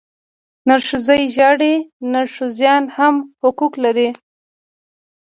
[0.67, 1.75] نرښځی ژاړي،
[2.11, 4.09] نرښځيان هم حقوق لري.